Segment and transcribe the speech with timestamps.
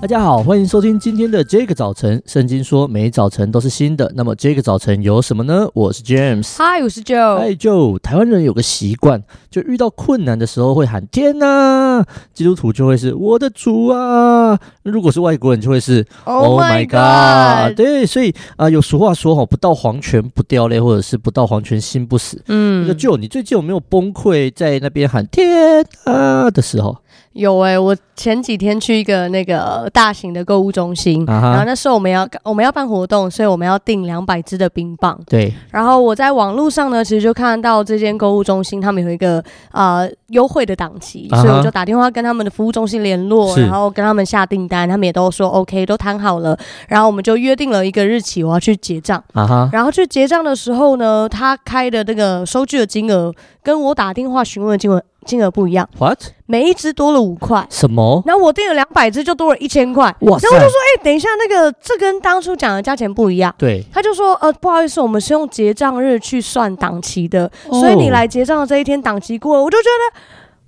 [0.00, 2.22] 大家好，欢迎收听今天的这个早晨。
[2.24, 4.10] 圣经说，每早晨都是新的。
[4.16, 5.68] 那么这个早晨有什么呢？
[5.74, 7.98] 我是 James，嗨，我是 Joe，嗨，Joe。
[7.98, 12.02] 台湾人有个习惯，就遇到困难的时候会喊天哪，
[12.32, 14.58] 基督徒就会是我的主啊。
[14.84, 17.76] 如果是外国人就会是 Oh my God。
[17.76, 22.42] 对，所以啊、呃，有俗话说哈，不到黄泉不掉泪，或者是不到黄泉心不死。
[22.46, 26.96] 嗯，那个 Joe，你最近有没有崩溃在那边喊天啊的时候？
[27.32, 31.40] 有诶、欸，我前几天去一个那个大型的购物中心，uh.
[31.42, 35.18] 然后那时候我们要我们要办活动，所以我们要订两百支的冰棒。
[35.26, 41.42] 对，然后我在网络上呢，其实就看到这间购物中心他们有一个呃优惠的档期，uh.
[41.42, 46.56] 所以我就打电话跟他们的服务中心联络，然后跟他们下订单，他们也都说 OK，都谈好了，
[46.88, 49.22] 然后我们就约定了一个日期，我要去结账。
[49.32, 55.02] 啊哈，然后去结账的时候呢，他开的那个收据的金额跟我打电话询问的金额。
[55.24, 56.18] 金额不一样，What？
[56.46, 58.22] 每一只多了五块，什么？
[58.26, 60.04] 然后我订了两百只，就多了一千块。
[60.20, 60.48] 哇塞！
[60.48, 63.54] 然后我就说，哎、欸，等一下，那个这跟当初讲的价钱不一样。
[63.56, 70.20] 对，他就说，呃，不好意思，我们是用结账日去算档期的，哦，所以你来结账的这一天档期过了，我就觉得。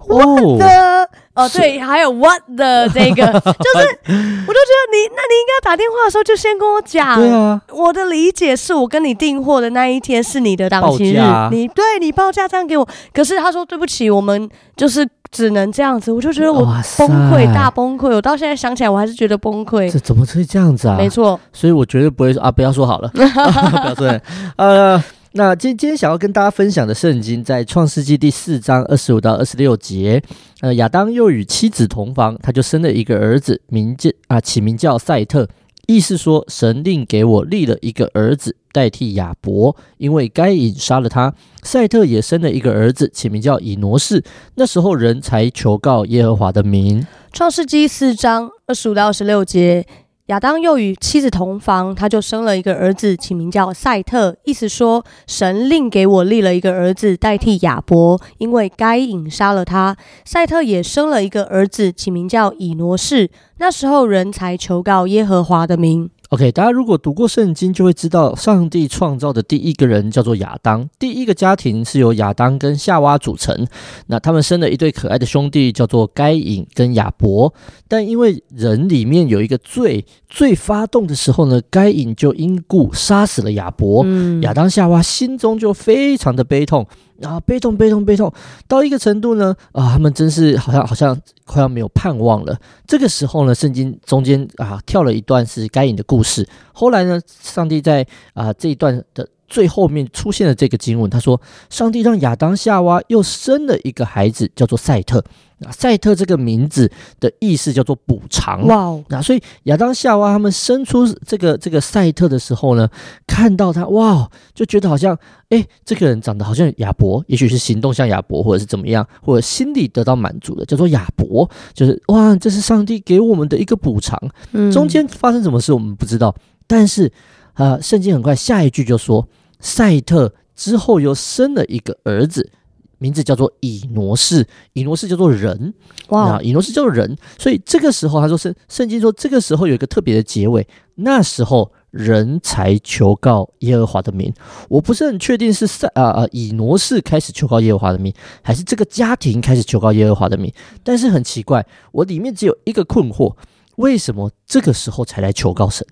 [0.06, 1.08] What the？
[1.34, 7.18] 哦，对，还有 What the 这个， 就是，我就觉得你，那你应该打电话的时候就先跟我讲。
[7.18, 12.86] 对啊，我的理解是我跟你订货的那一天是你的档期日，你对你报价这样给我。
[13.14, 16.12] 可是他说对不起，我们就是只能这样子。
[16.12, 16.60] 我就觉得我
[16.98, 18.14] 崩溃，大崩溃。
[18.14, 19.90] 我到现在想起来，我还是觉得崩溃。
[19.90, 20.96] 这怎么可以这样子啊？
[20.98, 24.20] 没错，所以我绝对不会说啊，不要说好了， 不要说，
[24.56, 25.02] 呃。
[25.34, 30.22] 那今今天想要跟大家分享的圣经，在创世纪第四章二十五到二十六节。
[30.60, 35.48] 呃，亚当又与妻子同房，他就生了一个儿子，名叫啊，起名叫赛特，
[35.86, 41.32] 意思说神另给我立了一个儿子代替亚伯，因为该隐杀了他。
[41.62, 44.22] 赛特也生了一个儿子，起名叫以挪士。
[44.56, 47.06] 那时候人才求告耶和华的名。
[47.32, 49.86] 创世纪四章二十五到二十六节。
[50.26, 59.96] 亚当又与妻子同房，他就生了一个儿子，起名叫赛特，意思说神另给我立了一个儿子代替亚伯，因为该隐杀了他。
[60.24, 63.30] 赛特也生了一个儿子，起名叫以挪士。
[63.58, 66.08] 那时候人才求告耶和华的名。
[66.32, 70.88] OK，大家如果读过圣经，就会知道上帝创造的第一个人叫做亚当。
[70.98, 73.66] 第一个家庭是由亚当跟夏娃组成，
[74.06, 77.52] 那他们生了一对可爱的兄弟，叫做该隐跟亚伯。
[77.86, 84.02] 但因为人里面有一个罪，罪发动的时候呢，该隐就因故杀死了亚伯。
[84.06, 86.86] 嗯，亚当夏娃心中就非常的悲痛。
[87.22, 88.32] 啊，悲痛，悲痛，悲痛，
[88.66, 92.58] 到一个程度呢，啊，他们真是好像好像快要没有盼望了。
[92.86, 96.48] 这个时候呢，圣经中间啊跳了一段是该隐的故事。
[96.72, 105.22] 后来呢，上帝在啊这一段的最后面出现了这个经文，他说，上帝让亚当夏娃又生了一个孩子，叫做赛特。
[105.58, 106.90] 那赛特这个名字
[107.20, 108.66] 的意思叫做补偿。
[108.66, 109.04] 哇哦！
[109.10, 112.88] 那所以亚当夏娃他们生出这个这个赛特的时候呢，
[113.26, 115.16] 看到他哇，就觉得好像
[115.50, 124.18] 哎，这个人长得好像亚伯，也许是行动像亚伯，或者是怎么样，或者心里得到满足的，叫做亚伯，就是哇，这是上帝给我们的一个补偿。
[124.52, 126.34] 嗯，中间发生什么事我们不知道，
[126.66, 127.06] 但是
[127.52, 129.28] 啊，呃，圣经很快下一句就说，
[129.62, 132.50] 赛特之后又生了一个儿子。
[132.98, 135.74] 名字叫做以挪士，以挪士叫做人，
[136.10, 140.64] 哇，以挪士叫做人，所以这个时候他说圣圣经说这个时候有一个特别的结尾，
[140.94, 144.32] 那时候人才求告耶和华的名。
[144.68, 150.52] 我不是很确定是赛啊啊以挪士开始求告耶和华的名，还是这个家庭开始求告耶和华的名。
[150.84, 153.34] 但是很奇怪，我里面只有一个困惑：
[153.78, 155.84] 为什么这个时候才来求告神？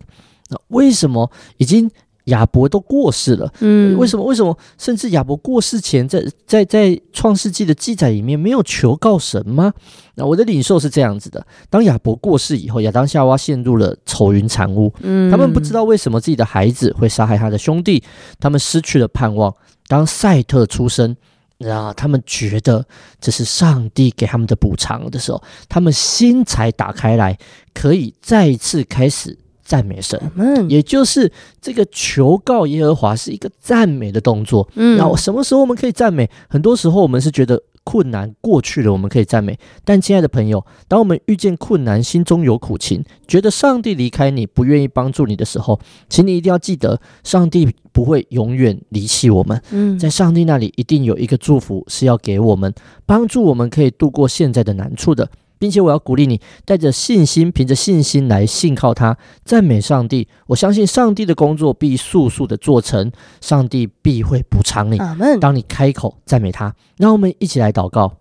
[0.49, 1.91] 那为什么已经？
[2.25, 4.25] 亚伯都过世了，嗯，为什么？
[4.25, 4.57] 为什么？
[4.79, 9.73] 甚至亚伯过世前在，在在在创世纪的记载里面没有求告神吗？
[10.15, 18.03] 那我的领受是这样子的：当亚伯过世以后，亚当夏娃陷入了愁云惨雾，嗯，他们不知道为什么自己的孩子会杀害他的兄弟，
[18.39, 19.55] 他们失去了盼望。
[19.89, 21.17] 当赛特出生，
[21.59, 22.87] 然后他们觉得
[23.21, 27.37] 这是上帝给他们的补偿的时候，他们心才打开来，
[27.75, 29.37] 可以再一次开始。
[29.71, 30.21] 赞美神，
[30.69, 31.31] 也就是
[31.61, 34.69] 这个求告耶和华是一个赞美的动作。
[34.75, 36.29] 嗯，然后什么时候我们可以赞美？
[36.49, 39.57] 很多时候我们是觉得困难过去了，我们可以赞美。
[39.85, 45.79] 但亲爱的朋友，当我们遇见困难，心中有苦情，觉得上帝离开你，不愿意帮助你的时候，
[46.09, 49.63] 请你一定要记得，上帝不会永远离弃我们。
[49.71, 52.75] 嗯，在上帝那里一定有一个祝福是要给我们，
[53.07, 55.31] 帮助我们可以度过现在的难处的。
[55.61, 60.27] 并且我要鼓励你，带着信心，凭着信心来信靠他，赞美上帝。
[60.47, 63.13] 我相信上帝的工作必速速的做成，
[63.43, 64.99] 上帝必会补偿你。
[65.39, 68.15] 当你开口赞美他，让我们一起来祷告。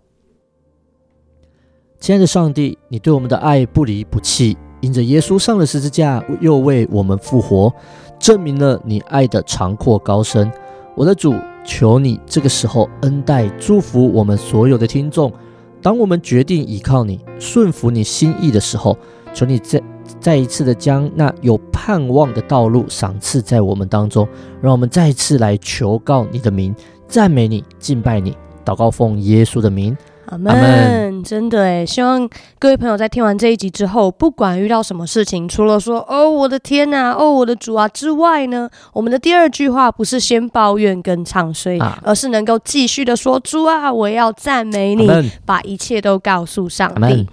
[1.98, 7.72] 亲爱的上帝，你对我们的爱不离不弃，因着耶稣上了十字架，又为我们复活，
[8.18, 10.52] 证明了你爱的长阔高深。
[10.94, 11.34] 我的主，
[11.64, 15.32] 求你这个时候恩待祝福我们所有的听众。
[15.82, 18.96] 当我们决定依靠你、顺服你心意的时候，
[19.32, 19.82] 求你再
[20.20, 24.28] 再一次的将那有盼望的道路赏赐在我们当中，
[24.60, 26.74] 让我们再一次来求告你的名，
[27.08, 29.96] 赞美你、敬拜你，祷告奉耶稣的名。
[30.30, 32.28] 阿门，真的诶，希望
[32.58, 45.08] 各位朋友在听完这一集之后，不管遇到什么事情，除了说“哦，我的天呐，哦，我的主啊”之外呢，我们的第二句话不是先抱怨跟唱衰，啊、而是能够继续的说：“主啊，我要赞美你，
[45.44, 47.26] 把一切都告诉上帝。”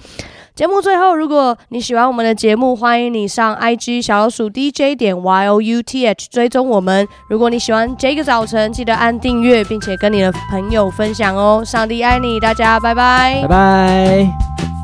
[0.57, 7.07] 节目最后，如果你喜欢我们的节目，欢迎你上 IG 小老鼠 DJ 点 YOUTH 追踪我们。
[7.29, 11.61] 如果你喜欢这个早晨，记得按订阅，并且跟你的朋友分享哦。
[11.63, 14.76] 上帝爱你，大家拜拜，拜拜。